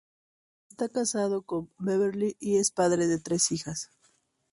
Está 0.71 0.89
casado 0.89 1.43
con 1.43 1.69
Beverly 1.77 2.35
y 2.39 2.57
es 2.57 2.71
padre 2.71 3.05
de 3.05 3.19
tres 3.19 3.51
hijas. 3.51 3.91